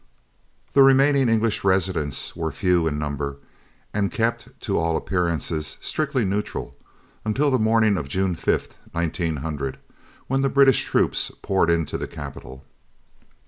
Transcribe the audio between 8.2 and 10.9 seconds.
5th, 1900, when the British